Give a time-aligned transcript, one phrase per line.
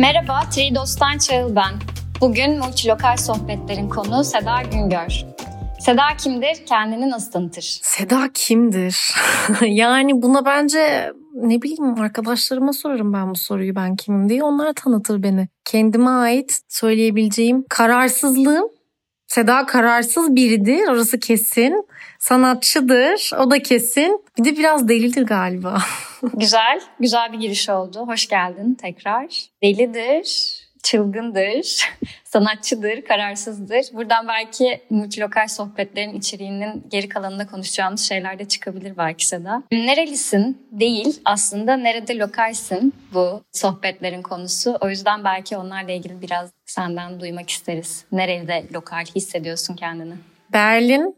[0.00, 1.74] Merhaba, Tridos'tan Çağıl ben.
[2.20, 5.24] Bugün multilokal sohbetlerin konu Seda Güngör.
[5.80, 6.66] Seda kimdir?
[6.66, 7.80] Kendini nasıl tanıtır?
[7.82, 9.14] Seda kimdir?
[9.66, 14.42] yani buna bence ne bileyim arkadaşlarıma sorarım ben bu soruyu ben kimim diye.
[14.42, 15.48] Onlar tanıtır beni.
[15.64, 18.68] Kendime ait söyleyebileceğim kararsızlığım.
[19.30, 21.86] Seda kararsız biridir orası kesin.
[22.18, 24.24] Sanatçıdır o da kesin.
[24.38, 25.78] Bir de biraz delidir galiba.
[26.34, 28.06] güzel, güzel bir giriş oldu.
[28.06, 29.44] Hoş geldin tekrar.
[29.62, 31.88] Delidir, çılgındır,
[32.24, 33.84] sanatçıdır, kararsızdır.
[33.92, 39.62] Buradan belki multilokal sohbetlerin içeriğinin geri kalanında konuşacağımız şeyler de çıkabilir belki Seda.
[39.72, 44.78] Nerelisin değil aslında nerede lokalsin bu sohbetlerin konusu.
[44.80, 48.04] O yüzden belki onlarla ilgili biraz senden duymak isteriz.
[48.12, 50.14] Nerede lokal hissediyorsun kendini?
[50.52, 51.16] Berlin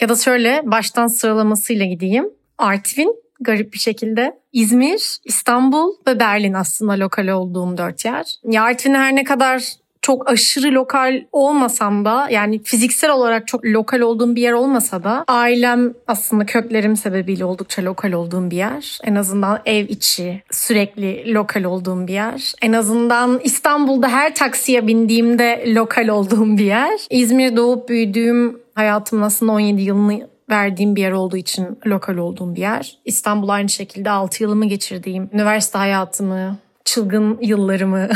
[0.00, 2.30] ya da şöyle baştan sıralamasıyla gideyim.
[2.58, 4.38] Artvin garip bir şekilde.
[4.52, 8.34] İzmir, İstanbul ve Berlin aslında lokal olduğum dört yer.
[8.44, 9.62] Ya Artvin her ne kadar
[10.02, 15.24] çok aşırı lokal olmasam da yani fiziksel olarak çok lokal olduğum bir yer olmasa da
[15.28, 18.98] ailem aslında köklerim sebebiyle oldukça lokal olduğum bir yer.
[19.04, 22.52] En azından ev içi sürekli lokal olduğum bir yer.
[22.62, 27.00] En azından İstanbul'da her taksiye bindiğimde lokal olduğum bir yer.
[27.10, 32.60] İzmir doğup büyüdüğüm hayatımın aslında 17 yılını verdiğim bir yer olduğu için lokal olduğum bir
[32.60, 32.98] yer.
[33.04, 38.08] İstanbul aynı şekilde 6 yılımı geçirdiğim, üniversite hayatımı, çılgın yıllarımı,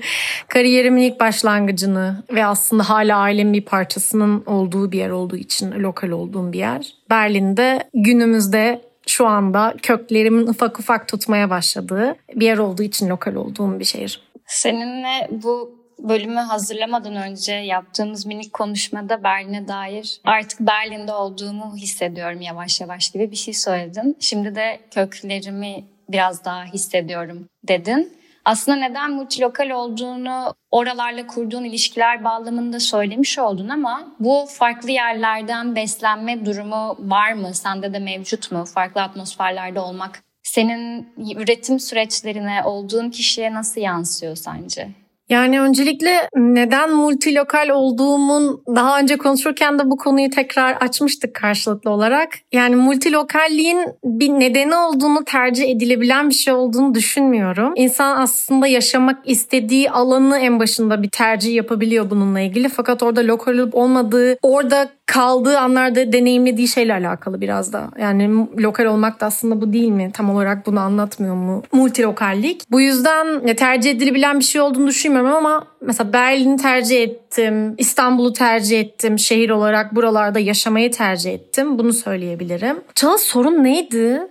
[0.48, 6.10] kariyerimin ilk başlangıcını ve aslında hala ailemin bir parçasının olduğu bir yer olduğu için lokal
[6.10, 6.94] olduğum bir yer.
[7.10, 13.78] Berlin'de günümüzde şu anda köklerimin ufak ufak tutmaya başladığı bir yer olduğu için lokal olduğum
[13.78, 14.22] bir şehir.
[14.46, 22.80] Seninle bu bölümü hazırlamadan önce yaptığımız minik konuşmada Berlin'e dair artık Berlin'de olduğumu hissediyorum yavaş
[22.80, 24.16] yavaş gibi bir şey söyledin.
[24.20, 28.20] Şimdi de köklerimi biraz daha hissediyorum dedin.
[28.44, 36.46] Aslında neden multilokal olduğunu oralarla kurduğun ilişkiler bağlamında söylemiş oldun ama bu farklı yerlerden beslenme
[36.46, 37.54] durumu var mı?
[37.54, 38.64] Sende de mevcut mu?
[38.64, 44.88] Farklı atmosferlerde olmak senin üretim süreçlerine, olduğun kişiye nasıl yansıyor sence?
[45.30, 52.28] Yani öncelikle neden multilokal olduğumun daha önce konuşurken de bu konuyu tekrar açmıştık karşılıklı olarak.
[52.52, 57.72] Yani multilokalliğin bir nedeni olduğunu tercih edilebilen bir şey olduğunu düşünmüyorum.
[57.76, 62.68] İnsan aslında yaşamak istediği alanı en başında bir tercih yapabiliyor bununla ilgili.
[62.68, 67.88] Fakat orada lokal olup olmadığı, orada kaldığı anlarda deneyimlediği şeyle alakalı biraz da.
[68.00, 70.10] Yani lokal olmak da aslında bu değil mi?
[70.14, 71.62] Tam olarak bunu anlatmıyor mu?
[71.72, 72.70] Multilokallik.
[72.70, 77.74] Bu yüzden tercih edilebilen bir şey olduğunu düşünmüyorum ama mesela Berlin'i tercih ettim.
[77.78, 79.18] İstanbul'u tercih ettim.
[79.18, 81.78] Şehir olarak buralarda yaşamayı tercih ettim.
[81.78, 82.80] Bunu söyleyebilirim.
[82.94, 84.20] Çağla sorun neydi?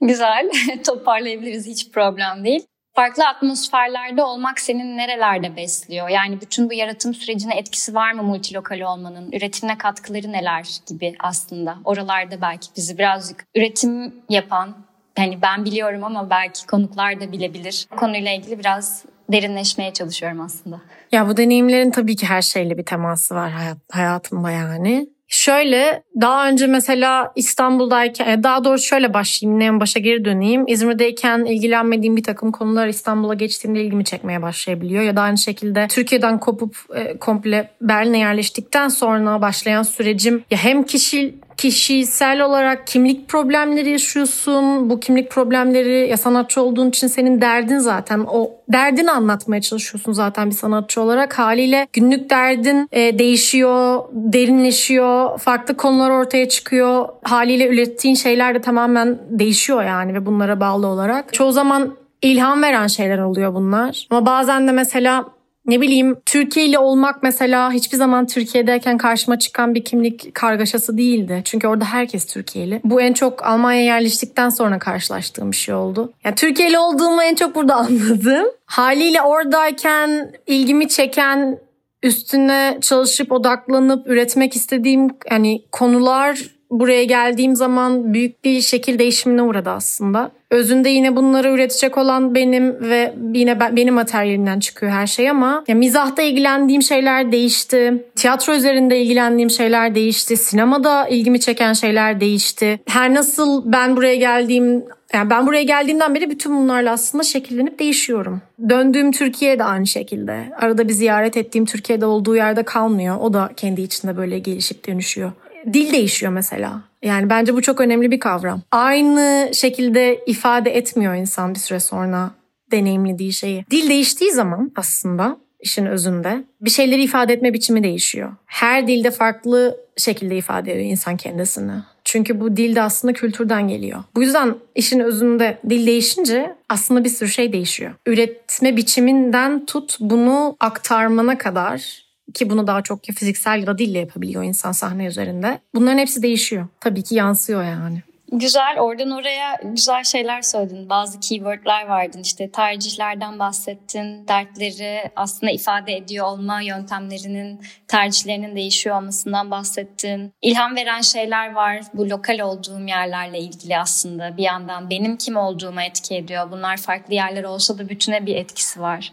[0.00, 0.50] Güzel.
[0.86, 1.66] Toparlayabiliriz.
[1.66, 2.66] Hiç problem değil
[2.96, 6.08] farklı atmosferlerde olmak senin nerelerde besliyor?
[6.08, 9.32] Yani bütün bu yaratım sürecine etkisi var mı multilokal olmanın?
[9.32, 11.78] Üretimine katkıları neler gibi aslında?
[11.84, 14.76] Oralarda belki bizi birazcık üretim yapan,
[15.16, 17.86] hani ben biliyorum ama belki konuklar da bilebilir.
[17.96, 20.80] Konuyla ilgili biraz derinleşmeye çalışıyorum aslında.
[21.12, 25.08] Ya bu deneyimlerin tabii ki her şeyle bir teması var hayat, hayatımda yani.
[25.28, 30.64] Şöyle daha önce mesela İstanbul'dayken e, daha doğrusu şöyle başlayayım en başa geri döneyim.
[30.66, 35.02] İzmir'deyken ilgilenmediğim bir takım konular İstanbul'a geçtiğimde ilgimi çekmeye başlayabiliyor.
[35.02, 40.82] Ya da aynı şekilde Türkiye'den kopup e, komple Berlin'e yerleştikten sonra başlayan sürecim ya hem
[40.82, 44.90] kişi kişisel olarak kimlik problemleri yaşıyorsun.
[44.90, 48.26] Bu kimlik problemleri ya sanatçı olduğun için senin derdin zaten.
[48.28, 51.38] O derdini anlatmaya çalışıyorsun zaten bir sanatçı olarak.
[51.38, 57.08] Haliyle günlük derdin e, değişiyor, derinleşiyor, farklı konular ortaya çıkıyor.
[57.22, 61.32] Haliyle ürettiğin şeyler de tamamen değişiyor yani ve bunlara bağlı olarak.
[61.32, 64.06] Çoğu zaman ilham veren şeyler oluyor bunlar.
[64.10, 65.24] Ama bazen de mesela
[65.66, 71.42] ne bileyim Türkiye ile olmak mesela hiçbir zaman Türkiye'deyken karşıma çıkan bir kimlik kargaşası değildi.
[71.44, 72.80] Çünkü orada herkes Türkiye'li.
[72.84, 76.12] Bu en çok Almanya yerleştikten sonra karşılaştığım bir şey oldu.
[76.24, 78.46] Yani Türkiye'li olduğumu en çok burada anladım.
[78.66, 81.58] Haliyle oradayken ilgimi çeken
[82.02, 89.70] üstüne çalışıp odaklanıp üretmek istediğim yani konular buraya geldiğim zaman büyük bir şekil değişimine uğradı
[89.70, 90.30] aslında.
[90.50, 95.74] Özünde yine bunları üretecek olan benim ve yine benim materyalimden çıkıyor her şey ama ya
[95.74, 98.04] mizahta ilgilendiğim şeyler değişti.
[98.16, 100.36] Tiyatro üzerinde ilgilendiğim şeyler değişti.
[100.36, 102.80] Sinemada ilgimi çeken şeyler değişti.
[102.88, 104.84] Her nasıl ben buraya geldiğim
[105.14, 108.42] yani ben buraya geldiğimden beri bütün bunlarla aslında şekillenip değişiyorum.
[108.68, 110.44] Döndüğüm Türkiye de aynı şekilde.
[110.60, 113.16] Arada bir ziyaret ettiğim Türkiye'de olduğu yerde kalmıyor.
[113.20, 115.32] O da kendi içinde böyle gelişip dönüşüyor
[115.72, 116.82] dil değişiyor mesela.
[117.02, 118.62] Yani bence bu çok önemli bir kavram.
[118.72, 122.30] Aynı şekilde ifade etmiyor insan bir süre sonra
[122.72, 123.64] deneyimlediği şeyi.
[123.70, 128.32] Dil değiştiği zaman aslında işin özünde bir şeyleri ifade etme biçimi değişiyor.
[128.46, 131.72] Her dilde farklı şekilde ifade ediyor insan kendisini.
[132.04, 134.04] Çünkü bu dil de aslında kültürden geliyor.
[134.14, 137.94] Bu yüzden işin özünde dil değişince aslında bir sürü şey değişiyor.
[138.06, 143.98] Üretme biçiminden tut bunu aktarmana kadar ki bunu daha çok ya fiziksel ya da dille
[143.98, 145.60] yapabiliyor insan sahne üzerinde.
[145.74, 146.66] Bunların hepsi değişiyor.
[146.80, 148.02] Tabii ki yansıyor yani.
[148.32, 150.88] Güzel oradan oraya güzel şeyler söyledin.
[150.88, 154.28] Bazı keywordler vardın işte tercihlerden bahsettin.
[154.28, 160.32] Dertleri aslında ifade ediyor olma yöntemlerinin tercihlerinin değişiyor olmasından bahsettin.
[160.42, 161.80] İlham veren şeyler var.
[161.94, 166.50] Bu lokal olduğum yerlerle ilgili aslında bir yandan benim kim olduğuma etki ediyor.
[166.50, 169.12] Bunlar farklı yerler olsa da bütüne bir etkisi var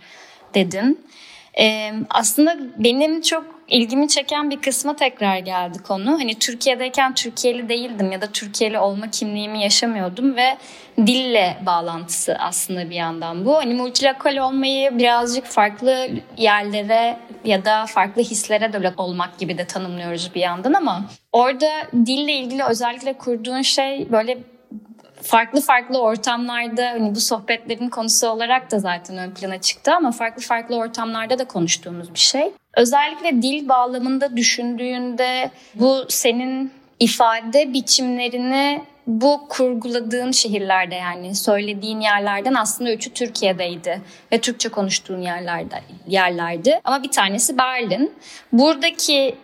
[0.54, 1.06] dedin.
[1.60, 6.12] Ee, aslında benim çok ilgimi çeken bir kısma tekrar geldi konu.
[6.12, 10.58] Hani Türkiye'deyken Türkiye'li değildim ya da Türkiye'li olma kimliğimi yaşamıyordum ve
[10.98, 13.56] dille bağlantısı aslında bir yandan bu.
[13.56, 16.08] Hani multilokal olmayı birazcık farklı
[16.38, 22.34] yerlere ya da farklı hislere de olmak gibi de tanımlıyoruz bir yandan ama orada dille
[22.34, 24.38] ilgili özellikle kurduğun şey böyle
[25.24, 30.42] farklı farklı ortamlarda hani bu sohbetlerin konusu olarak da zaten ön plana çıktı ama farklı
[30.42, 32.52] farklı ortamlarda da konuştuğumuz bir şey.
[32.74, 42.94] Özellikle dil bağlamında düşündüğünde bu senin ifade biçimlerini bu kurguladığın şehirlerde yani söylediğin yerlerden aslında
[42.94, 46.80] üçü Türkiye'deydi ve Türkçe konuştuğun yerlerde yerlerdi.
[46.84, 48.14] Ama bir tanesi Berlin.
[48.54, 49.36] Buradaki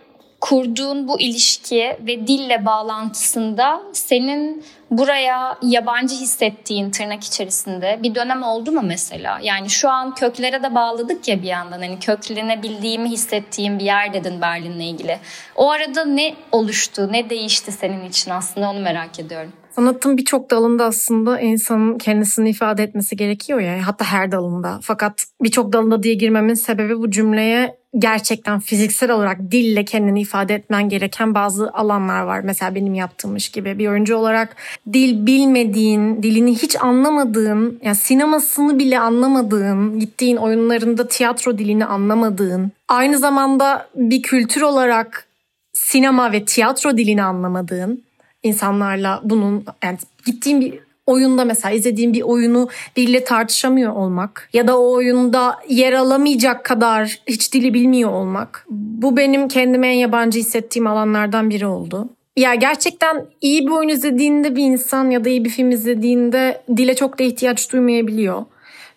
[0.41, 8.71] kurduğun bu ilişki ve dille bağlantısında senin buraya yabancı hissettiğin tırnak içerisinde bir dönem oldu
[8.71, 9.39] mu mesela?
[9.43, 14.41] Yani şu an köklere de bağladık ya bir yandan hani köklenebildiğimi hissettiğim bir yer dedin
[14.41, 15.17] Berlin'le ilgili.
[15.55, 19.51] O arada ne oluştu, ne değişti senin için aslında onu merak ediyorum.
[19.71, 23.87] Sanatın birçok dalında aslında insanın kendisini ifade etmesi gerekiyor ya.
[23.87, 24.79] Hatta her dalında.
[24.81, 30.89] Fakat birçok dalında diye girmemin sebebi bu cümleye gerçekten fiziksel olarak dille kendini ifade etmen
[30.89, 32.39] gereken bazı alanlar var.
[32.39, 34.55] Mesela benim yaptığım iş gibi bir oyuncu olarak
[34.93, 43.17] dil bilmediğin, dilini hiç anlamadığın, yani sinemasını bile anlamadığın, gittiğin oyunlarında tiyatro dilini anlamadığın, aynı
[43.17, 45.27] zamanda bir kültür olarak
[45.73, 48.03] sinema ve tiyatro dilini anlamadığın
[48.43, 54.79] insanlarla bunun yani gittiğim bir oyunda mesela izlediğim bir oyunu biriyle tartışamıyor olmak ya da
[54.79, 58.65] o oyunda yer alamayacak kadar hiç dili bilmiyor olmak.
[58.69, 62.09] Bu benim kendime en yabancı hissettiğim alanlardan biri oldu.
[62.37, 66.95] Ya gerçekten iyi bir oyun izlediğinde bir insan ya da iyi bir film izlediğinde dile
[66.95, 68.45] çok da ihtiyaç duymayabiliyor.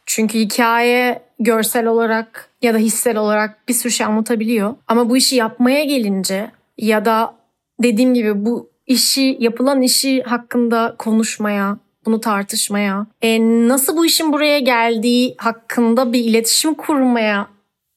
[0.07, 4.75] Çünkü hikaye görsel olarak ya da hissel olarak bir sürü şey anlatabiliyor.
[4.89, 7.35] Ama bu işi yapmaya gelince ya da
[7.83, 14.59] dediğim gibi bu işi yapılan işi hakkında konuşmaya, bunu tartışmaya, e, nasıl bu işin buraya
[14.59, 17.49] geldiği hakkında bir iletişim kurmaya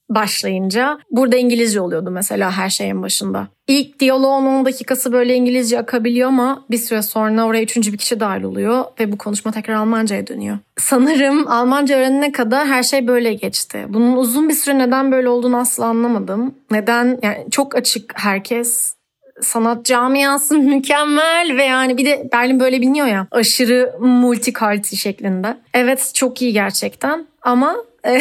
[0.10, 3.48] başlayınca burada İngilizce oluyordu mesela her şeyin başında.
[3.68, 8.20] İlk diyaloğun 10 dakikası böyle İngilizce akabiliyor ama bir süre sonra oraya üçüncü bir kişi
[8.20, 10.58] dahil oluyor ve bu konuşma tekrar Almanca'ya dönüyor.
[10.78, 13.86] Sanırım Almanca öğrenene kadar her şey böyle geçti.
[13.90, 16.56] Bunun uzun bir süre neden böyle olduğunu asla anlamadım.
[16.72, 17.20] Neden?
[17.24, 18.95] Yani çok açık herkes
[19.42, 25.58] sanat camiası mükemmel ve yani bir de Berlin böyle biliniyor ya aşırı multikulti şeklinde.
[25.74, 27.76] Evet çok iyi gerçekten ama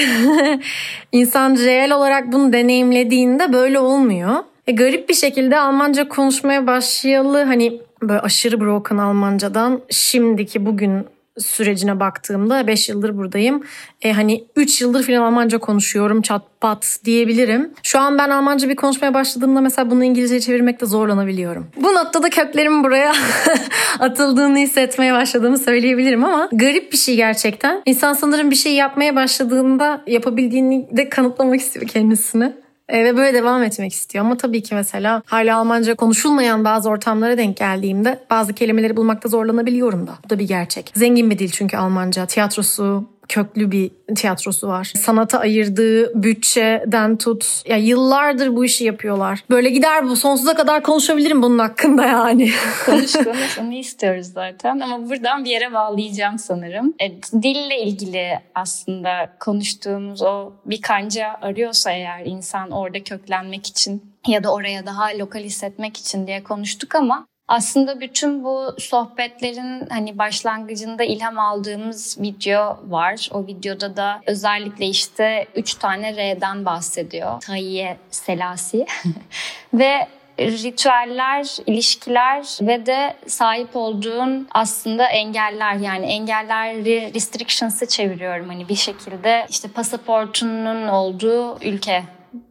[1.12, 4.34] insan reel olarak bunu deneyimlediğinde böyle olmuyor.
[4.66, 11.06] E, garip bir şekilde Almanca konuşmaya başlayalı hani böyle aşırı broken Almancadan şimdiki bugün
[11.38, 13.62] sürecine baktığımda 5 yıldır buradayım.
[14.02, 17.70] E, hani 3 yıldır filan Almanca konuşuyorum çat pat diyebilirim.
[17.82, 21.66] Şu an ben Almanca bir konuşmaya başladığımda mesela bunu İngilizceye çevirmekte zorlanabiliyorum.
[21.76, 23.12] Bu noktada köklerimin buraya
[23.98, 27.82] atıldığını hissetmeye başladığımı söyleyebilirim ama garip bir şey gerçekten.
[27.86, 32.63] İnsan sanırım bir şey yapmaya başladığında yapabildiğini de kanıtlamak istiyor kendisini.
[32.88, 34.24] E, ve böyle devam etmek istiyor.
[34.24, 40.06] Ama tabii ki mesela hala Almanca konuşulmayan bazı ortamlara denk geldiğimde bazı kelimeleri bulmakta zorlanabiliyorum
[40.06, 40.12] da.
[40.24, 40.92] Bu da bir gerçek.
[40.94, 42.26] Zengin bir dil çünkü Almanca.
[42.26, 44.92] Tiyatrosu, köklü bir tiyatrosu var.
[44.96, 47.62] Sanata ayırdığı bütçeden tut.
[47.66, 49.44] Ya yıllardır bu işi yapıyorlar.
[49.50, 52.50] Böyle gider bu sonsuza kadar konuşabilirim bunun hakkında yani.
[52.86, 56.94] konuş konuş onu istiyoruz zaten ama buradan bir yere bağlayacağım sanırım.
[57.00, 64.44] E, dille ilgili aslında konuştuğumuz o bir kanca arıyorsa eğer insan orada köklenmek için ya
[64.44, 71.04] da oraya daha lokal hissetmek için diye konuştuk ama aslında bütün bu sohbetlerin hani başlangıcında
[71.04, 73.28] ilham aldığımız video var.
[73.32, 77.40] O videoda da özellikle işte üç tane R'den bahsediyor.
[77.40, 78.86] Tayye Selasi.
[79.74, 80.08] Ve
[80.40, 89.46] ritüeller, ilişkiler ve de sahip olduğun aslında engeller yani engelleri restrictions'ı çeviriyorum hani bir şekilde
[89.50, 92.02] işte pasaportunun olduğu ülke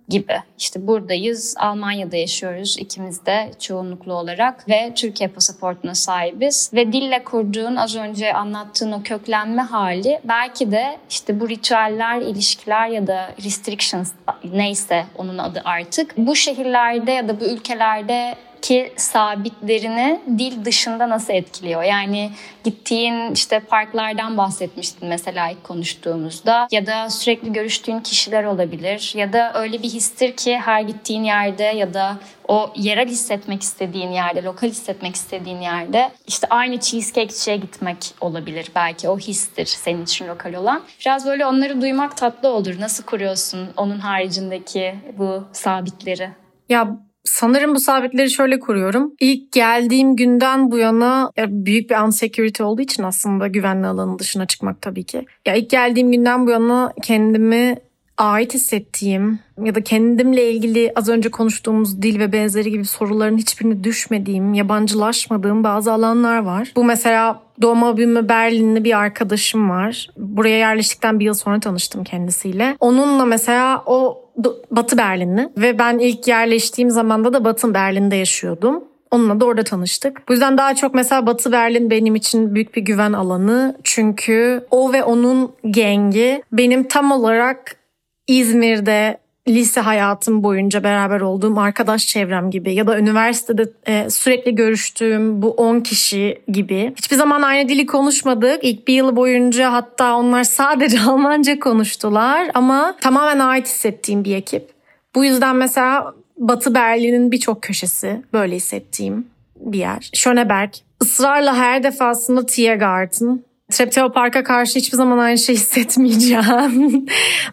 [0.09, 0.41] gibi.
[0.57, 6.71] İşte buradayız, Almanya'da yaşıyoruz ikimiz de çoğunluklu olarak ve Türkiye pasaportuna sahibiz.
[6.73, 12.87] Ve dille kurduğun az önce anlattığın o köklenme hali belki de işte bu ritüeller, ilişkiler
[12.87, 14.11] ya da restrictions
[14.53, 21.33] neyse onun adı artık bu şehirlerde ya da bu ülkelerde ki sabitlerini dil dışında nasıl
[21.33, 21.83] etkiliyor?
[21.83, 22.31] Yani
[22.63, 29.51] gittiğin işte parklardan bahsetmiştin mesela ilk konuştuğumuzda ya da sürekli görüştüğün kişiler olabilir ya da
[29.55, 32.17] öyle bir histir ki her gittiğin yerde ya da
[32.47, 39.09] o yerel hissetmek istediğin yerde, lokal hissetmek istediğin yerde işte aynı cheesecake'çiye gitmek olabilir belki
[39.09, 40.83] o histir senin için lokal olan.
[41.05, 42.79] Biraz böyle onları duymak tatlı olur.
[42.79, 46.29] Nasıl kuruyorsun onun haricindeki bu sabitleri?
[46.69, 49.13] Ya Sanırım bu sabitleri şöyle kuruyorum.
[49.19, 54.81] İlk geldiğim günden bu yana büyük bir unsecurity olduğu için aslında güvenli alanın dışına çıkmak
[54.81, 55.25] tabii ki.
[55.45, 57.77] Ya ilk geldiğim günden bu yana kendimi
[58.17, 63.83] ait hissettiğim ya da kendimle ilgili az önce konuştuğumuz dil ve benzeri gibi soruların hiçbirini
[63.83, 66.71] düşmediğim, yabancılaşmadığım bazı alanlar var.
[66.75, 70.07] Bu mesela doğma büyüme Berlinli bir arkadaşım var.
[70.17, 72.77] Buraya yerleştikten bir yıl sonra tanıştım kendisiyle.
[72.79, 74.23] Onunla mesela o
[74.71, 78.83] Batı Berlinli ve ben ilk yerleştiğim zamanda da Batı Berlin'de yaşıyordum.
[79.11, 80.29] Onunla da orada tanıştık.
[80.29, 83.77] Bu yüzden daha çok mesela Batı Berlin benim için büyük bir güven alanı.
[83.83, 87.82] Çünkü o ve onun gengi benim tam olarak
[88.27, 95.41] İzmir'de lise hayatım boyunca beraber olduğum arkadaş çevrem gibi ya da üniversitede e, sürekli görüştüğüm
[95.41, 96.93] bu 10 kişi gibi.
[96.97, 98.59] Hiçbir zaman aynı dili konuşmadık.
[98.61, 104.69] İlk bir yıl boyunca hatta onlar sadece Almanca konuştular ama tamamen ait hissettiğim bir ekip.
[105.15, 110.09] Bu yüzden mesela Batı Berlin'in birçok köşesi böyle hissettiğim bir yer.
[110.13, 110.73] Schöneberg.
[111.01, 117.05] Israrla her defasında Tiergarten Treptow Park'a karşı hiçbir zaman aynı şey hissetmeyeceğim.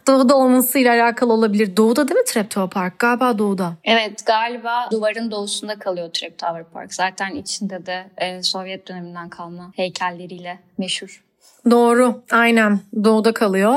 [0.07, 1.77] Doğuda olmasıyla alakalı olabilir.
[1.77, 2.99] Doğuda değil mi Treptow Park?
[2.99, 3.73] Galiba doğuda.
[3.85, 6.95] Evet galiba duvarın doğusunda kalıyor Treptower Park.
[6.95, 11.25] Zaten içinde de e, Sovyet döneminden kalma heykelleriyle meşhur.
[11.71, 13.75] Doğru aynen doğuda kalıyor.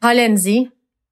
[0.00, 0.70] Halenzi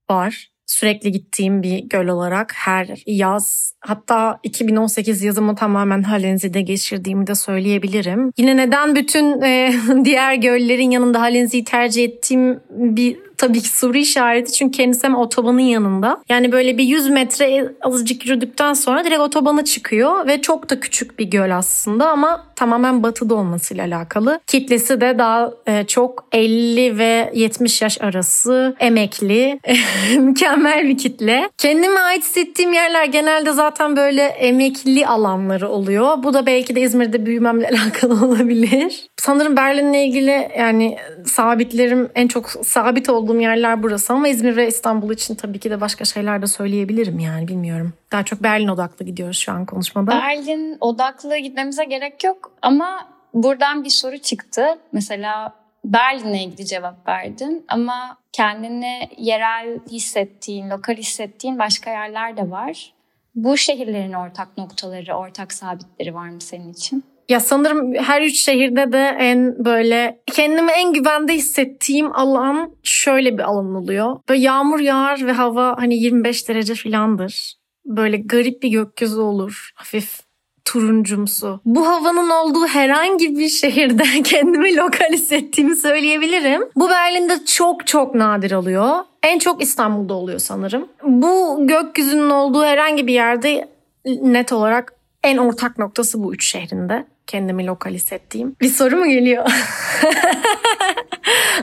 [0.09, 7.35] var sürekli gittiğim bir göl olarak her yaz hatta 2018 yazımı tamamen Halenzi'de geçirdiğimi de
[7.35, 8.31] söyleyebilirim.
[8.37, 9.73] Yine neden bütün e,
[10.05, 15.59] diğer göllerin yanında Halenzi'yi tercih ettiğim bir tabii ki soru işareti çünkü kendisi hem otobanın
[15.59, 16.21] yanında.
[16.29, 21.19] Yani böyle bir 100 metre azıcık yürüdükten sonra direkt otobana çıkıyor ve çok da küçük
[21.19, 24.39] bir göl aslında ama tamamen batıda olmasıyla alakalı.
[24.47, 29.59] Kitlesi de daha e, çok 50 ve 70 yaş arası emekli
[30.19, 31.49] mükemmel bir kitle.
[31.57, 36.23] Kendime ait hissettiğim yerler genelde zaten böyle emekli alanları oluyor.
[36.23, 39.07] Bu da belki de İzmir'de büyümemle alakalı olabilir.
[39.17, 44.67] Sanırım Berlin'le ilgili yani sabitlerim en çok sabit olduğum olduğum yerler burası ama İzmir ve
[44.67, 47.93] İstanbul için tabii ki de başka şeyler de söyleyebilirim yani bilmiyorum.
[48.11, 50.11] Daha çok Berlin odaklı gidiyoruz şu an konuşmada.
[50.11, 54.65] Berlin odaklı gitmemize gerek yok ama buradan bir soru çıktı.
[54.91, 55.53] Mesela
[55.85, 62.93] Berlin'e ilgili cevap verdin ama kendini yerel hissettiğin, lokal hissettiğin başka yerler de var.
[63.35, 67.03] Bu şehirlerin ortak noktaları, ortak sabitleri var mı senin için?
[67.29, 73.43] Ya sanırım her üç şehirde de en böyle kendimi en güvende hissettiğim alan şöyle bir
[73.43, 74.17] alan oluyor.
[74.29, 77.53] Böyle yağmur yağar ve hava hani 25 derece filandır.
[77.85, 79.71] Böyle garip bir gökyüzü olur.
[79.75, 80.19] Hafif
[80.65, 81.61] turuncumsu.
[81.65, 86.61] Bu havanın olduğu herhangi bir şehirde kendimi lokal hissettiğimi söyleyebilirim.
[86.75, 88.89] Bu Berlin'de çok çok nadir oluyor.
[89.23, 90.87] En çok İstanbul'da oluyor sanırım.
[91.03, 93.67] Bu gökyüzünün olduğu herhangi bir yerde
[94.05, 98.55] net olarak en ortak noktası bu üç şehrinde kendimi lokal hissettiğim.
[98.61, 99.45] Bir soru mu geliyor?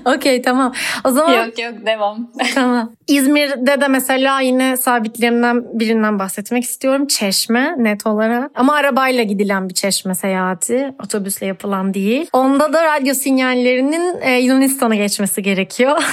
[0.04, 0.72] Okey tamam.
[1.04, 2.30] O zaman Yok yok devam.
[2.54, 2.92] tamam.
[3.08, 7.06] İzmir'de de mesela yine sabitlerimden birinden bahsetmek istiyorum.
[7.06, 8.50] Çeşme net olarak.
[8.54, 10.94] Ama arabayla gidilen bir çeşme seyahati.
[11.04, 12.26] Otobüsle yapılan değil.
[12.32, 16.04] Onda da radyo sinyallerinin e, Yunanistan'a geçmesi gerekiyor.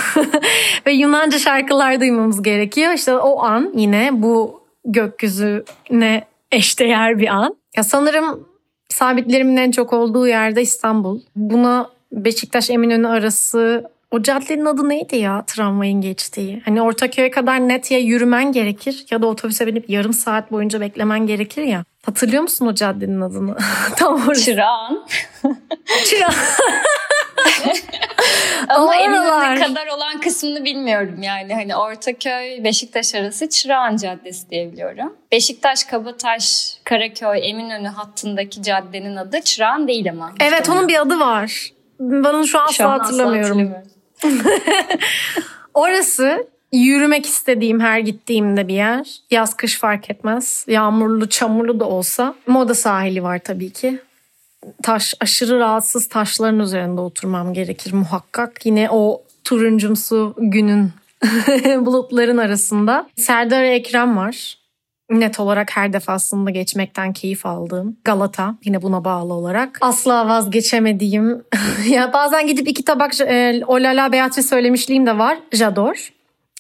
[0.86, 2.94] Ve Yunanca şarkılar duymamız gerekiyor.
[2.94, 7.56] İşte o an yine bu gökyüzüne eşdeğer bir an.
[7.78, 8.48] Ya sanırım
[8.90, 11.22] Sabitlerimin en çok olduğu yerde İstanbul.
[11.36, 16.62] Buna Beşiktaş Eminönü arası o caddenin adı neydi ya tramvayın geçtiği?
[16.66, 21.28] Hani Ortaköy'e kadar net ya yürümen gerekir ya da otobüse binip yarım saat boyunca beklemen
[21.28, 21.84] gerekir ya.
[22.06, 23.58] Hatırlıyor musun o caddenin adını?
[23.98, 24.46] Tam orası.
[24.46, 25.08] Çırağan.
[26.06, 26.34] Çırağan.
[28.70, 31.54] Ama Eminönü kadar olan kısmı kısmını bilmiyorum yani.
[31.54, 35.14] Hani Ortaköy, Beşiktaş arası Çırağan Caddesi diyebiliyorum.
[35.32, 40.34] Beşiktaş, Kabataş, Karaköy, Eminönü hattındaki caddenin adı Çırağan değil ama.
[40.40, 41.70] Evet onun bir adı var.
[42.60, 43.74] An asla Şu an asla hatırlamıyorum.
[45.74, 49.08] Orası yürümek istediğim her gittiğimde bir yer.
[49.32, 50.66] Yaz kış fark etmez.
[50.68, 52.36] Yağmurlu çamurlu da olsa.
[52.48, 54.00] Moda sahili var tabii ki.
[54.84, 58.66] Taş aşırı rahatsız taşların üzerinde oturmam gerekir muhakkak.
[58.66, 60.92] Yine o turuncumsu günün
[61.86, 63.10] bulutların arasında.
[63.16, 64.60] Serdar Ekrem var.
[65.10, 71.44] Net olarak her defasında geçmekten keyif aldığım Galata yine buna bağlı olarak asla vazgeçemediğim
[71.90, 76.12] ya bazen gidip iki tabak e, Olala Beatrice söylemişliğim de var Jador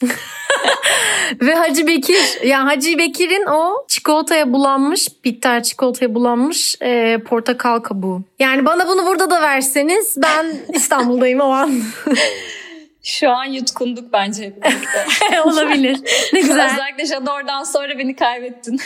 [1.41, 8.21] ve Hacı Bekir ya Hacı Bekir'in o çikolataya bulanmış bitter çikolataya bulanmış e, portakal kabuğu.
[8.39, 11.81] Yani bana bunu burada da verseniz ben İstanbul'dayım o an.
[13.03, 15.05] Şu an yutkunduk bence hep birlikte.
[15.41, 15.99] Olabilir.
[16.33, 16.71] Ne güzel.
[16.73, 18.81] Özellikle Jador'dan sonra beni kaybettin.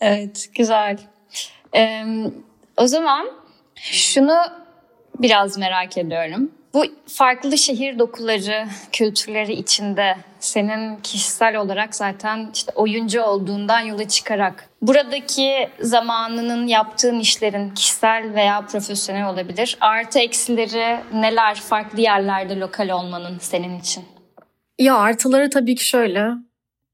[0.00, 0.98] Evet, güzel.
[1.76, 2.04] Ee,
[2.76, 3.30] o zaman
[3.76, 4.36] şunu
[5.18, 6.50] biraz merak ediyorum.
[6.74, 14.68] Bu farklı şehir dokuları, kültürleri içinde senin kişisel olarak zaten işte oyuncu olduğundan yola çıkarak
[14.82, 19.76] buradaki zamanının yaptığın işlerin kişisel veya profesyonel olabilir.
[19.80, 24.04] Artı eksileri neler farklı yerlerde lokal olmanın senin için?
[24.78, 26.30] Ya artıları tabii ki şöyle.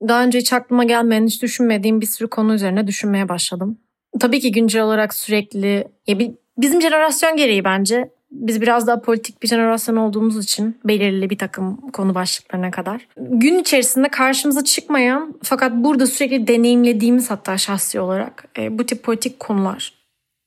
[0.08, 3.78] Daha önce hiç aklıma gelmeyen, hiç düşünmediğim bir sürü konu üzerine düşünmeye başladım.
[4.20, 6.18] Tabii ki güncel olarak sürekli ya
[6.58, 11.76] bizim jenerasyon gereği bence biz biraz daha politik bir jenerasyon olduğumuz için belirli bir takım
[11.76, 13.06] konu başlıklarına kadar.
[13.16, 19.40] Gün içerisinde karşımıza çıkmayan fakat burada sürekli deneyimlediğimiz hatta şahsi olarak e, bu tip politik
[19.40, 19.99] konular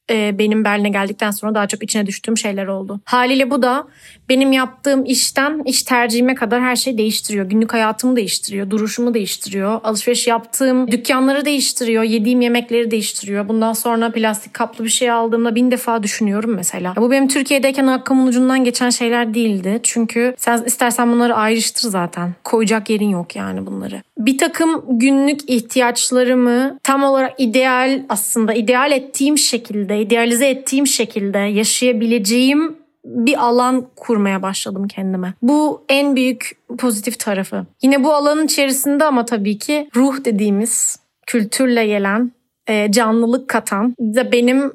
[0.09, 2.99] e, benim Berlin'e geldikten sonra daha çok içine düştüğüm şeyler oldu.
[3.05, 3.87] Haliyle bu da
[4.29, 7.45] benim yaptığım işten iş tercihime kadar her şeyi değiştiriyor.
[7.45, 9.79] Günlük hayatımı değiştiriyor, duruşumu değiştiriyor.
[9.83, 13.47] Alışveriş yaptığım dükkanları değiştiriyor, yediğim yemekleri değiştiriyor.
[13.47, 16.93] Bundan sonra plastik kaplı bir şey aldığımda bin defa düşünüyorum mesela.
[16.95, 19.79] Bu benim Türkiye'deyken hakkımın ucundan geçen şeyler değildi.
[19.83, 22.33] Çünkü sen istersen bunları ayrıştır zaten.
[22.43, 24.01] Koyacak yerin yok yani bunları.
[24.17, 32.75] Bir takım günlük ihtiyaçlarımı tam olarak ideal aslında ideal ettiğim şekilde, idealize ettiğim şekilde yaşayabileceğim
[33.05, 35.33] bir alan kurmaya başladım kendime.
[35.41, 37.65] Bu en büyük pozitif tarafı.
[37.81, 42.31] Yine bu alanın içerisinde ama tabii ki ruh dediğimiz kültürle gelen,
[42.67, 44.73] e, canlılık katan da benim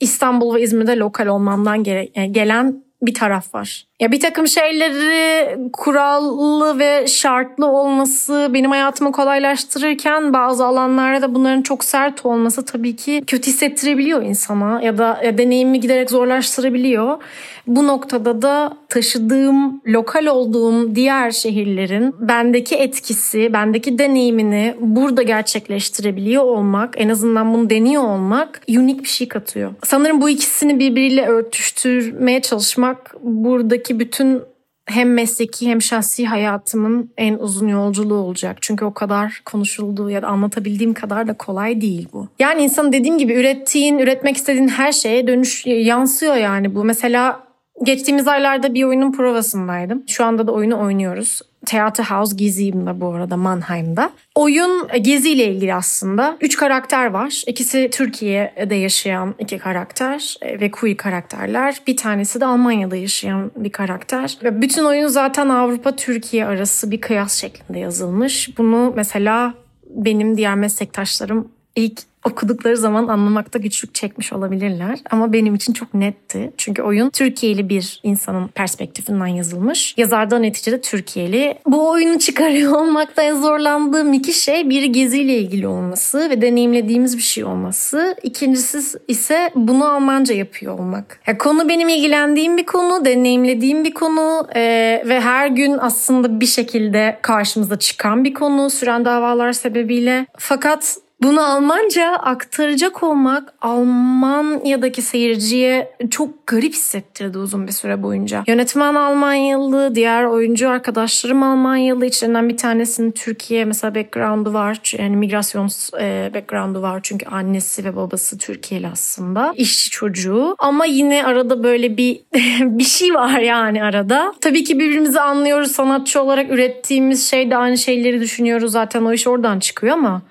[0.00, 3.89] İstanbul ve İzmir'de lokal olmamdan e, gelen bir taraf var.
[4.00, 11.62] Ya bir takım şeyleri kurallı ve şartlı olması benim hayatımı kolaylaştırırken bazı alanlarda da bunların
[11.62, 17.18] çok sert olması tabii ki kötü hissettirebiliyor insana ya da ya deneyimi giderek zorlaştırabiliyor.
[17.66, 26.94] Bu noktada da taşıdığım, lokal olduğum diğer şehirlerin bendeki etkisi, bendeki deneyimini burada gerçekleştirebiliyor olmak,
[26.96, 29.74] en azından bunu deniyor olmak unik bir şey katıyor.
[29.84, 34.42] Sanırım bu ikisini birbiriyle örtüştürmeye çalışmak buradaki bütün
[34.86, 38.58] hem mesleki hem şahsi hayatımın en uzun yolculuğu olacak.
[38.60, 42.28] Çünkü o kadar konuşulduğu ya da anlatabildiğim kadar da kolay değil bu.
[42.38, 46.84] Yani insan dediğim gibi ürettiğin, üretmek istediğin her şeye dönüş yansıyor yani bu.
[46.84, 47.49] Mesela
[47.82, 50.02] geçtiğimiz aylarda bir oyunun provasındaydım.
[50.06, 51.40] Şu anda da oyunu oynuyoruz.
[51.66, 54.10] Theater House Gezi'yim bu arada Mannheim'da.
[54.34, 56.36] Oyun Gezi ile ilgili aslında.
[56.40, 57.42] Üç karakter var.
[57.46, 61.80] İkisi Türkiye'de yaşayan iki karakter e, ve queer karakterler.
[61.86, 64.38] Bir tanesi de Almanya'da yaşayan bir karakter.
[64.44, 68.58] Ve bütün oyun zaten Avrupa-Türkiye arası bir kıyas şeklinde yazılmış.
[68.58, 69.54] Bunu mesela
[69.90, 74.98] benim diğer meslektaşlarım ilk okudukları zaman anlamakta güçlük çekmiş olabilirler.
[75.10, 76.52] Ama benim için çok netti.
[76.56, 79.94] Çünkü oyun Türkiye'li bir insanın perspektifinden yazılmış.
[79.96, 81.58] Yazar da neticede Türkiye'li.
[81.66, 87.44] Bu oyunu çıkarıyor olmakta zorlandığım iki şey bir geziyle ilgili olması ve deneyimlediğimiz bir şey
[87.44, 88.16] olması.
[88.22, 91.20] İkincisi ise bunu Almanca yapıyor olmak.
[91.26, 94.60] Ya konu benim ilgilendiğim bir konu, deneyimlediğim bir konu e,
[95.06, 100.26] ve her gün aslında bir şekilde karşımıza çıkan bir konu süren davalar sebebiyle.
[100.38, 108.44] Fakat bunu Almanca aktaracak olmak Almanya'daki seyirciye çok garip hissettirdi uzun bir süre boyunca.
[108.46, 112.06] Yönetmen Almanyalı, diğer oyuncu arkadaşlarım Almanyalı.
[112.06, 114.80] İçlerinden bir tanesinin Türkiye mesela background'u var.
[114.98, 115.68] Yani migrasyon
[116.00, 119.52] e, background'u var çünkü annesi ve babası Türkiye'li aslında.
[119.56, 122.20] İşçi çocuğu ama yine arada böyle bir
[122.60, 124.34] bir şey var yani arada.
[124.40, 125.72] Tabii ki birbirimizi anlıyoruz.
[125.72, 128.72] Sanatçı olarak ürettiğimiz şeyde aynı şeyleri düşünüyoruz.
[128.72, 130.22] Zaten o iş oradan çıkıyor ama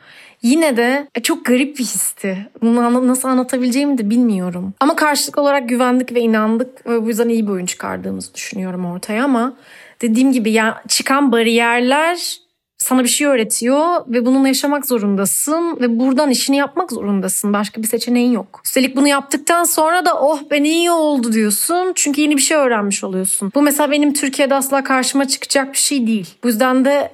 [0.41, 2.49] yine de e, çok garip bir histi.
[2.61, 4.73] Bunu nasıl anlatabileceğimi de bilmiyorum.
[4.79, 9.23] Ama karşılıklı olarak güvendik ve inandık ve bu yüzden iyi bir oyun çıkardığımızı düşünüyorum ortaya
[9.23, 9.57] ama
[10.01, 12.39] dediğim gibi ya çıkan bariyerler
[12.77, 17.53] sana bir şey öğretiyor ve bununla yaşamak zorundasın ve buradan işini yapmak zorundasın.
[17.53, 18.61] Başka bir seçeneğin yok.
[18.65, 21.91] Üstelik bunu yaptıktan sonra da oh ben iyi oldu diyorsun.
[21.95, 23.51] Çünkü yeni bir şey öğrenmiş oluyorsun.
[23.55, 26.27] Bu mesela benim Türkiye'de asla karşıma çıkacak bir şey değil.
[26.43, 27.11] Bu yüzden de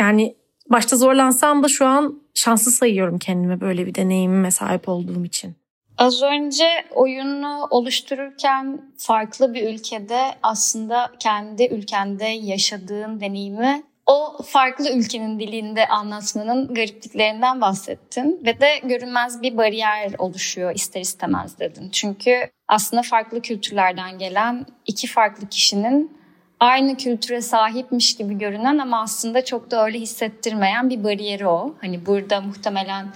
[0.00, 0.34] yani
[0.70, 5.54] başta zorlansam da şu an şanslı sayıyorum kendime böyle bir deneyimime sahip olduğum için.
[5.98, 15.40] Az önce oyunu oluştururken farklı bir ülkede aslında kendi ülkende yaşadığın deneyimi o farklı ülkenin
[15.40, 21.90] dilinde anlatmanın garipliklerinden bahsettin ve de görünmez bir bariyer oluşuyor ister istemez dedin.
[21.90, 26.21] Çünkü aslında farklı kültürlerden gelen iki farklı kişinin
[26.62, 31.74] aynı kültüre sahipmiş gibi görünen ama aslında çok da öyle hissettirmeyen bir bariyeri o.
[31.80, 33.06] Hani burada muhtemelen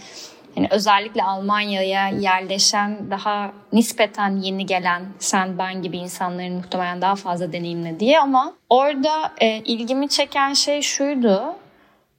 [0.56, 7.52] yani özellikle Almanya'ya yerleşen daha nispeten yeni gelen sen ben gibi insanların muhtemelen daha fazla
[7.52, 11.54] deneyimlediği ama orada e, ilgimi çeken şey şuydu.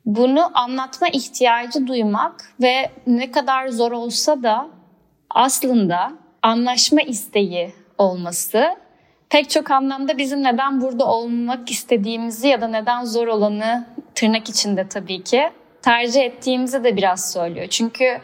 [0.06, 4.68] Bunu anlatma ihtiyacı duymak ve ne kadar zor olsa da
[5.30, 6.12] aslında
[6.42, 8.78] anlaşma isteği olması
[9.30, 14.88] pek çok anlamda bizim neden burada olmak istediğimizi ya da neden zor olanı tırnak içinde
[14.88, 15.50] tabii ki
[15.82, 17.68] tercih ettiğimizi de biraz söylüyor.
[17.68, 18.20] Çünkü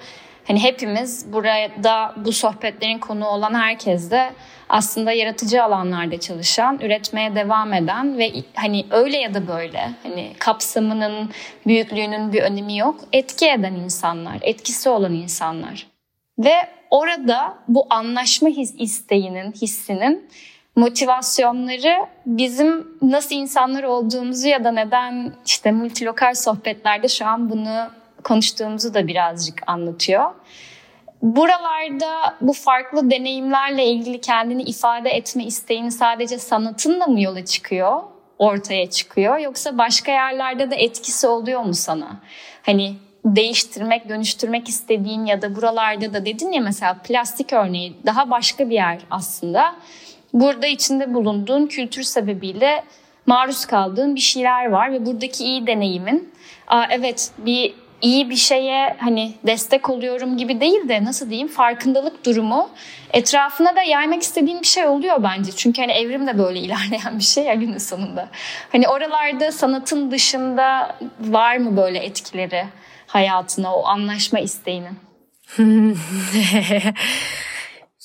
[0.47, 4.33] hani hepimiz burada bu sohbetlerin konu olan herkes de
[4.69, 11.29] aslında yaratıcı alanlarda çalışan, üretmeye devam eden ve hani öyle ya da böyle hani kapsamının,
[11.67, 12.99] büyüklüğünün bir önemi yok.
[13.13, 15.87] Etki eden insanlar, etkisi olan insanlar.
[16.39, 16.53] Ve
[16.89, 20.29] orada bu anlaşma his, isteğinin, hissinin
[20.75, 27.89] motivasyonları bizim nasıl insanlar olduğumuzu ya da neden işte multilokal sohbetlerde şu an bunu
[28.23, 30.31] konuştuğumuzu da birazcık anlatıyor.
[31.21, 38.01] Buralarda bu farklı deneyimlerle ilgili kendini ifade etme isteğini sadece sanatınla mı yola çıkıyor,
[38.39, 42.19] ortaya çıkıyor yoksa başka yerlerde de etkisi oluyor mu sana?
[42.63, 48.69] Hani değiştirmek, dönüştürmek istediğin ya da buralarda da dedin ya mesela plastik örneği daha başka
[48.69, 49.75] bir yer aslında
[50.33, 52.83] burada içinde bulunduğun kültür sebebiyle
[53.25, 56.33] maruz kaldığın bir şeyler var ve buradaki iyi deneyimin
[56.67, 62.25] Aa, evet bir iyi bir şeye hani destek oluyorum gibi değil de nasıl diyeyim farkındalık
[62.25, 62.69] durumu
[63.13, 65.51] etrafına da yaymak istediğim bir şey oluyor bence.
[65.51, 68.29] Çünkü hani evrim de böyle ilerleyen bir şey ya günün sonunda.
[68.71, 72.65] Hani oralarda sanatın dışında var mı böyle etkileri
[73.07, 74.97] hayatına o anlaşma isteğinin?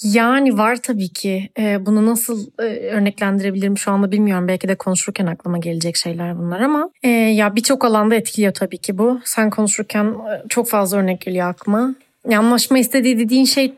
[0.02, 1.50] Yani var tabii ki.
[1.58, 4.48] Ee, bunu nasıl e, örneklendirebilirim şu anda bilmiyorum.
[4.48, 8.98] Belki de konuşurken aklıma gelecek şeyler bunlar ama e, ya birçok alanda etkiliyor tabii ki
[8.98, 9.20] bu.
[9.24, 11.94] Sen konuşurken e, çok fazla örnek geliyor aklıma.
[12.37, 13.74] Anlaşma istediği dediğin şey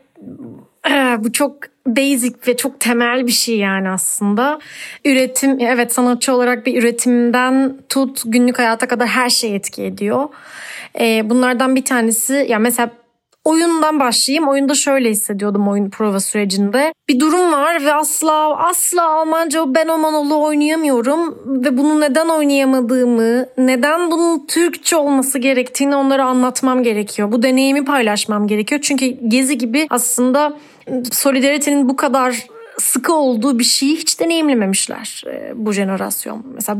[0.89, 1.57] e, bu çok
[1.87, 4.59] basic ve çok temel bir şey yani aslında.
[5.05, 10.29] Üretim, evet sanatçı olarak bir üretimden tut günlük hayata kadar her şey etki ediyor.
[10.99, 12.89] E, bunlardan bir tanesi ya mesela
[13.43, 14.47] Oyundan başlayayım.
[14.47, 16.93] Oyunda şöyle hissediyordum oyun prova sürecinde.
[17.09, 21.37] Bir durum var ve asla asla Almanca ben o monoloğu oynayamıyorum.
[21.45, 27.31] Ve bunu neden oynayamadığımı, neden bunun Türkçe olması gerektiğini onlara anlatmam gerekiyor.
[27.31, 28.81] Bu deneyimi paylaşmam gerekiyor.
[28.81, 30.57] Çünkü Gezi gibi aslında
[31.11, 36.45] solidaritenin bu kadar sıkı olduğu bir şeyi hiç deneyimlememişler e, bu jenerasyon.
[36.53, 36.77] Mesela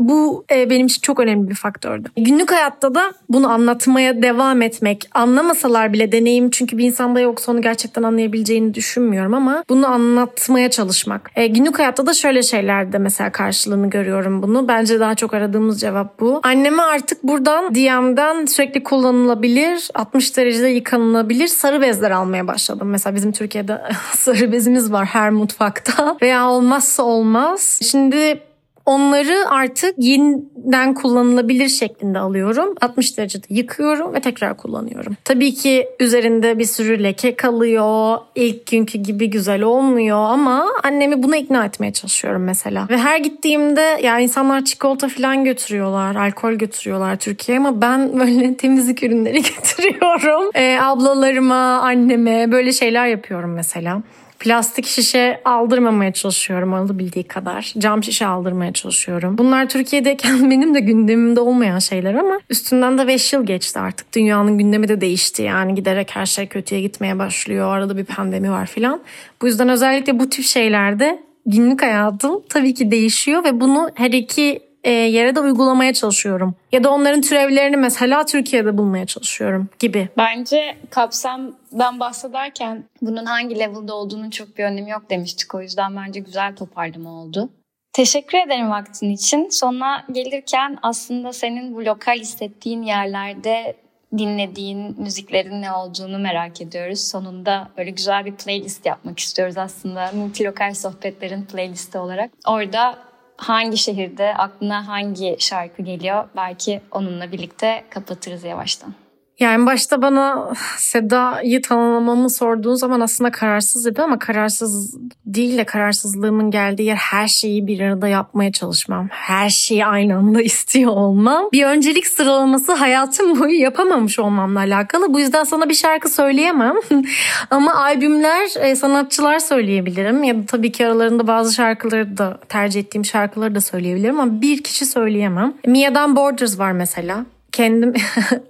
[0.00, 2.08] bu e, benim için çok önemli bir faktördü.
[2.16, 7.62] Günlük hayatta da bunu anlatmaya devam etmek, anlamasalar bile deneyim çünkü bir insanda yoksa onu
[7.62, 11.30] gerçekten anlayabileceğini düşünmüyorum ama bunu anlatmaya çalışmak.
[11.36, 14.68] E, günlük hayatta da şöyle şeylerde mesela karşılığını görüyorum bunu.
[14.68, 16.40] Bence daha çok aradığımız cevap bu.
[16.42, 22.88] Anneme artık buradan DM'den sürekli kullanılabilir, 60 derecede yıkanılabilir sarı bezler almaya başladım.
[22.88, 23.82] Mesela bizim Türkiye'de
[24.12, 27.80] sarı bezimiz var her mutfakta veya olmazsa olmaz.
[27.90, 28.49] Şimdi
[28.90, 32.74] Onları artık yeniden kullanılabilir şeklinde alıyorum.
[32.80, 35.16] 60 derecede yıkıyorum ve tekrar kullanıyorum.
[35.24, 38.18] Tabii ki üzerinde bir sürü leke kalıyor.
[38.34, 42.86] İlk günkü gibi güzel olmuyor ama annemi buna ikna etmeye çalışıyorum mesela.
[42.90, 49.02] Ve her gittiğimde ya insanlar çikolata falan götürüyorlar, alkol götürüyorlar Türkiye'ye ama ben böyle temizlik
[49.02, 50.50] ürünleri getiriyorum.
[50.54, 54.02] Ee, ablalarıma, anneme böyle şeyler yapıyorum mesela.
[54.40, 57.72] Plastik şişe aldırmamaya çalışıyorum alabildiği kadar.
[57.78, 59.38] Cam şişe aldırmaya çalışıyorum.
[59.38, 64.14] Bunlar Türkiye'deyken benim de gündemimde olmayan şeyler ama üstünden de 5 yıl geçti artık.
[64.14, 67.76] Dünyanın gündemi de değişti yani giderek her şey kötüye gitmeye başlıyor.
[67.76, 69.00] Arada bir pandemi var filan.
[69.42, 74.69] Bu yüzden özellikle bu tip şeylerde günlük hayatım tabii ki değişiyor ve bunu her iki
[74.84, 76.54] e, yere de uygulamaya çalışıyorum.
[76.72, 80.08] Ya da onların türevlerini mesela Türkiye'de bulmaya çalışıyorum gibi.
[80.16, 85.54] Bence kapsamdan bahsederken bunun hangi level'da olduğunun çok bir önemi yok demiştik.
[85.54, 87.50] O yüzden bence güzel toparlama oldu.
[87.92, 89.48] Teşekkür ederim vaktin için.
[89.48, 93.76] Sonuna gelirken aslında senin bu lokal hissettiğin yerlerde
[94.18, 97.00] dinlediğin müziklerin ne olduğunu merak ediyoruz.
[97.00, 100.10] Sonunda böyle güzel bir playlist yapmak istiyoruz aslında.
[100.14, 102.30] Multilokal sohbetlerin playlisti olarak.
[102.46, 102.98] Orada
[103.40, 108.94] hangi şehirde aklına hangi şarkı geliyor belki onunla birlikte kapatırız yavaştan.
[109.40, 116.50] Yani başta bana Seda'yı tanımlamamı sorduğun zaman aslında kararsız dedi ama kararsız değil de kararsızlığımın
[116.50, 119.08] geldiği yer her şeyi bir arada yapmaya çalışmam.
[119.10, 121.48] Her şeyi aynı anda istiyor olmam.
[121.52, 125.14] Bir öncelik sıralaması hayatım boyu yapamamış olmamla alakalı.
[125.14, 126.76] Bu yüzden sana bir şarkı söyleyemem.
[127.50, 130.22] ama albümler, e, sanatçılar söyleyebilirim.
[130.22, 134.62] Ya da tabii ki aralarında bazı şarkıları da tercih ettiğim şarkıları da söyleyebilirim ama bir
[134.62, 135.54] kişi söyleyemem.
[135.66, 137.94] Mia'dan Borders var mesela kendim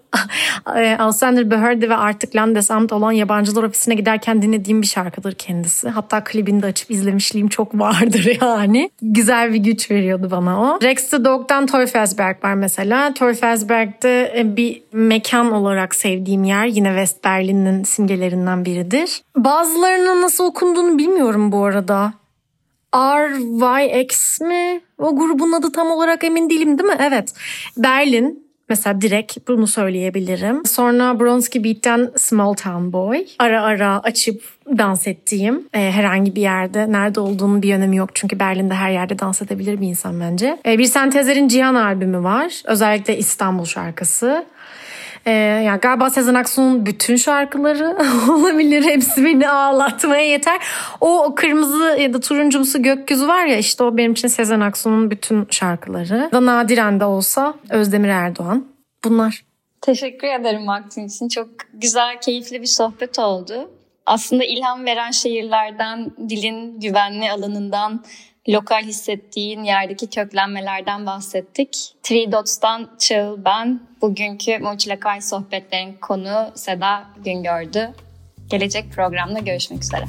[0.98, 5.88] Alexander Behörde ve artık Landes Amt olan yabancılar ofisine giderken dinlediğim bir şarkıdır kendisi.
[5.88, 8.90] Hatta klibini de açıp izlemişliğim çok vardır yani.
[9.02, 10.78] Güzel bir güç veriyordu bana o.
[10.82, 13.14] Rex the Dog'dan Teufelsberg var mesela.
[13.14, 16.66] Teufelsberg'de bir mekan olarak sevdiğim yer.
[16.66, 19.22] Yine West Berlin'in simgelerinden biridir.
[19.36, 22.12] Bazılarının nasıl okunduğunu bilmiyorum bu arada.
[22.94, 24.80] RYX mi?
[24.98, 26.96] O grubun adı tam olarak emin değilim değil mi?
[27.00, 27.34] Evet.
[27.76, 30.66] Berlin Mesela direkt bunu söyleyebilirim.
[30.66, 33.26] Sonra Bronski Beat'ten Small Town Boy.
[33.38, 34.42] Ara ara açıp
[34.78, 38.10] dans ettiğim e, herhangi bir yerde nerede olduğunun bir önemi yok.
[38.14, 40.58] Çünkü Berlin'de her yerde dans edebilir bir insan bence.
[40.66, 42.62] E, bir Sentezer'in Cihan albümü var.
[42.64, 44.44] Özellikle İstanbul şarkısı.
[45.26, 45.30] Ee,
[45.66, 47.96] yani galiba Sezen Aksu'nun bütün şarkıları
[48.32, 48.84] olabilir.
[48.84, 50.60] Hepsi beni ağlatmaya yeter.
[51.00, 55.10] O, o kırmızı ya da turuncumsu gökyüzü var ya işte o benim için Sezen Aksu'nun
[55.10, 56.28] bütün şarkıları.
[56.32, 58.66] Da nadiren de olsa Özdemir Erdoğan.
[59.04, 59.44] Bunlar.
[59.80, 61.28] Teşekkür ederim vaktin için.
[61.28, 63.70] Çok güzel, keyifli bir sohbet oldu.
[64.06, 68.04] Aslında ilham veren şehirlerden, dilin güvenli alanından
[68.48, 71.94] lokal hissettiğin yerdeki köklenmelerden bahsettik.
[72.02, 73.80] Three Dots'tan Çağıl ben.
[74.02, 77.94] Bugünkü Multilokal sohbetlerin konu Seda Güngördü.
[78.50, 80.04] Gelecek programda görüşmek üzere.